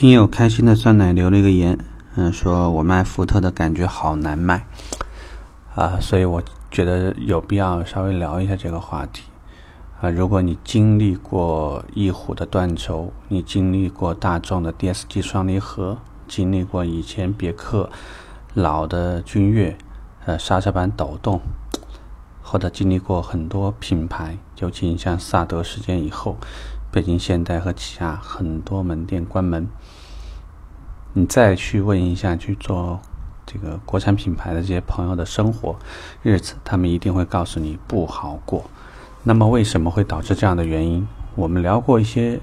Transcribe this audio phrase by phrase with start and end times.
[0.00, 1.78] 听友开心的酸奶留了一个言，
[2.16, 4.66] 嗯，说我卖福特的感觉好难卖，
[5.74, 9.24] 啊，所以我觉得有必要稍微聊一下这个话题，
[10.00, 17.90] 啊，如果你经历过翼虎的断轴，你经历过大众的 DSG 双离合，经历过以前别克
[18.54, 19.76] 老的君越，
[20.24, 21.42] 呃，刹车板抖动，
[22.40, 26.38] 或者经历过很多品牌，尤其像萨德事件以后。
[26.92, 29.68] 北京现代和起亚很多门店关门，
[31.12, 32.98] 你再去问一下去做
[33.46, 35.76] 这个国产品牌的这些朋友的生活
[36.22, 38.64] 日子，他们一定会告诉你不好过。
[39.22, 41.06] 那么为什么会导致这样的原因？
[41.36, 42.40] 我们聊过一些，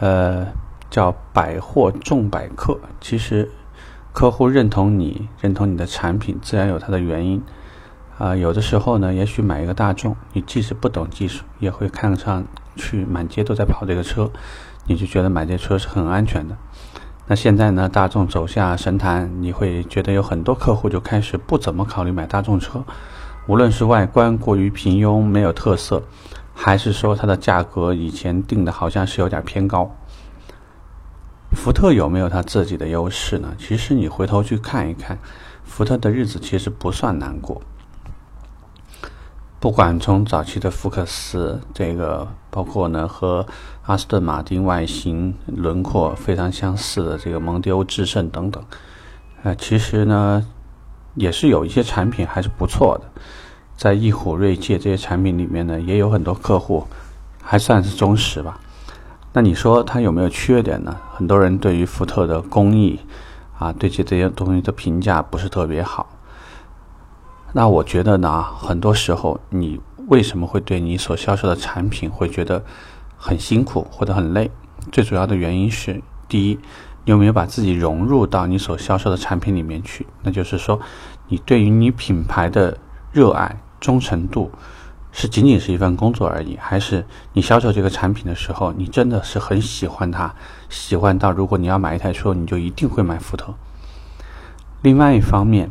[0.00, 0.48] 呃，
[0.90, 2.80] 叫百货重百客。
[3.00, 3.48] 其实
[4.12, 7.40] 客户认同你，认同你的产品，自然有它的原因。
[8.18, 12.44] 啊，有的时候呢，也许买一个大众，你即使不懂技术，也会看上。
[12.76, 14.30] 去满街都在跑这个车，
[14.86, 16.56] 你就觉得买这车是很安全的。
[17.26, 22.84] 那现在呢，大众走下神坛，你会觉得有很多客户就开始不怎么考虑买大众车，
[23.46, 26.02] 无论是外观过于平庸没有特色，
[26.52, 29.90] 还是说它的价格以前定的好像是有点偏高。
[31.52, 33.54] 福特有没有它自己的优势呢？
[33.58, 35.16] 其实你回头去看一看，
[35.64, 37.62] 福特的日子其实不算难过。
[39.64, 43.46] 不管从早期的福克斯，这个包括呢和
[43.86, 48.62] 阿斯顿马丁外形轮廓非常相似的这个蒙迪欧致胜等等，
[49.42, 50.46] 呃，其实呢
[51.14, 53.22] 也是有一些产品还是不错的，
[53.74, 56.86] 在翼虎、锐界这些产品里面呢，也有很多客户
[57.42, 58.60] 还算是忠实吧。
[59.32, 60.94] 那你说它有没有缺点呢？
[61.14, 63.00] 很多人对于福特的工艺
[63.58, 66.06] 啊，对这这些东西的评价不是特别好。
[67.56, 72.60] 那我觉得呢，很多时候你为什么会对你所销售的产品会觉得
[73.16, 74.50] 很辛苦或者很累？
[74.90, 76.58] 最主要的原因是，第一，
[77.04, 80.04] 你有没有把自己融入到你所销售的产品里面去？
[80.24, 80.80] 那就是说，
[81.28, 82.76] 你对于你品牌的
[83.12, 84.50] 热爱、忠诚度，
[85.12, 90.34] 是仅仅是一份工作而已，还是你销售这个产品的时候，你真的是很喜欢它，
[90.68, 93.54] 喜欢到如果你要买一台车，你就一定会买福特。
[94.82, 95.70] 另外一方面。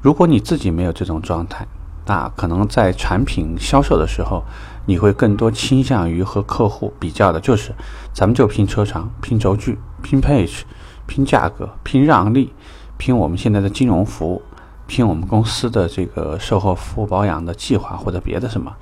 [0.00, 1.66] 如果你自己没有这种状态，
[2.06, 4.42] 那可能在产品销售的时候，
[4.86, 7.72] 你会更多倾向于和客户比较的，就是
[8.14, 10.64] 咱们就拼车长、拼轴距、拼配置、
[11.06, 12.52] 拼价格、拼让利、
[12.96, 14.40] 拼我们现在的金融服务、
[14.86, 18.72] 拼我们公司的这个售后服务保养的计划或者别的什么。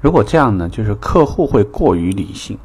[0.00, 2.56] 如果这样呢，就是客户会过于理性，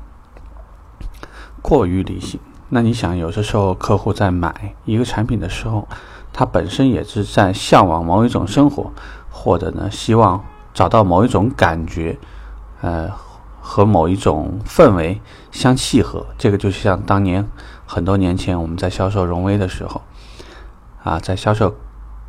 [1.62, 2.40] 过于理性。
[2.70, 5.88] 那你想，有的时候客户在买一个产品的时候，
[6.34, 8.92] 他本身也是在向往某一种生活，
[9.30, 12.18] 或者呢，希望找到某一种感觉，
[12.82, 13.10] 呃，
[13.62, 15.22] 和某一种氛围
[15.52, 16.26] 相契合。
[16.38, 17.48] 这个就像当年
[17.86, 20.02] 很多年前我们在销售荣威的时候，
[21.04, 21.76] 啊，在销售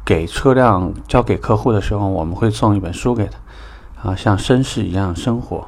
[0.04, 5.66] 给车辆交给客户的时候，我们会送一本书给他，啊，像绅士一样生活。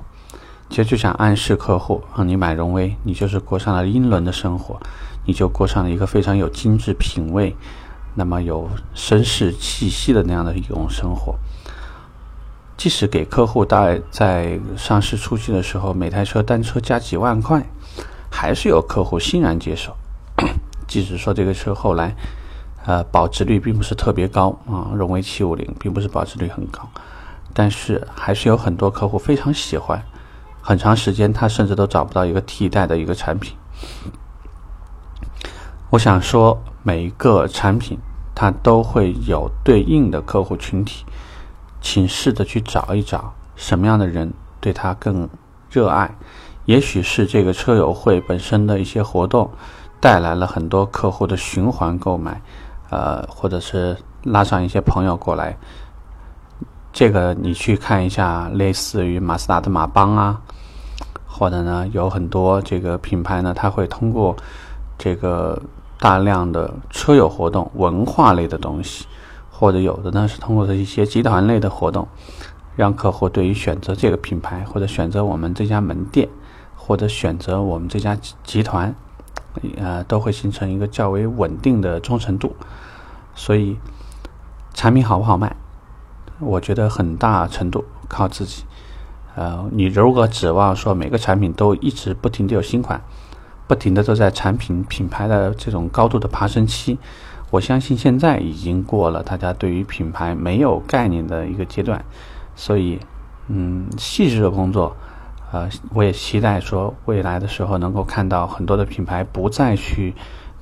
[0.69, 4.79] 其实就想暗示客户，啊，你买荣威，你就是过上了英伦的生活，
[5.25, 7.57] 你就过上了一个非常有精致品味。
[8.19, 11.37] 那么有绅士气息的那样的一种生活，
[12.77, 17.63] 即使给客户在在上市初期的时候，每台车单车加几万块，
[18.31, 19.95] 还是有客户欣然接受。
[20.89, 22.17] 即使说这个车后来，
[22.87, 26.89] 呃，保值率并不是特别高啊，荣威七五零并不是保值率很高，
[27.53, 30.03] 但是还是有很多客户非常喜欢，
[30.63, 33.55] 很长时间他甚至都找不到一个替代的一个产品。
[35.91, 37.99] 我想说，每一个产品
[38.33, 41.05] 它都会有对应的客户群体，
[41.81, 45.29] 请试着去找一找什么样的人对它更
[45.69, 46.09] 热爱。
[46.65, 49.51] 也许是这个车友会本身的一些活动
[50.01, 52.41] 带来了很多客户的循环购买，
[52.91, 55.57] 呃，或者是拉上一些朋友过来。
[56.93, 60.41] 这个你去看一下，类似于马自达的马帮啊，
[61.27, 64.37] 或者呢有很多这个品牌呢，它会通过。
[64.99, 65.61] 这个
[65.99, 69.07] 大量的车友活动、文化类的东西，
[69.51, 72.07] 或者有的呢是通过的一些集团类的活动，
[72.77, 76.29] 让客户对于选择这个品牌，或者选择我们这家门店，
[76.77, 78.95] 或者选择我们这家集团，
[79.79, 82.55] 呃，都会形成一个较为稳定的忠诚度。
[83.35, 83.79] 所以，
[84.75, 85.57] 产品好不好卖，
[86.39, 88.65] 我觉得很大程度靠自己。
[89.35, 93.03] 呃，你如果指望说每个产品都一直不停的有新款，
[93.67, 96.97] 不停的都在产品品牌的这种高度的爬升期，
[97.51, 102.05] 我相信现在已经过了大家对于品牌没有概念的一个阶段，
[102.55, 102.99] 所以，
[103.49, 104.95] 嗯，细致的工作，
[105.53, 110.15] 呃，我也期待说未来的时候能够看到很多的品牌不再去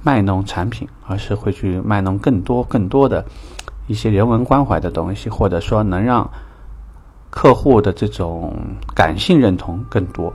[0.03, 3.25] 卖弄产品，而是会去卖弄更多更多的
[3.87, 6.31] 一些人文关怀的东西，或者说能让
[7.31, 8.55] 客户的这种
[8.95, 10.33] 感性认同更多。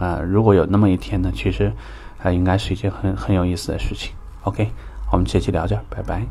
[0.00, 1.72] 啊，如果有那么一天呢，其实
[2.20, 4.12] 啊，应该是一件很很有意思的事情。
[4.42, 4.68] OK，
[5.12, 6.26] 我们这期聊这，拜拜。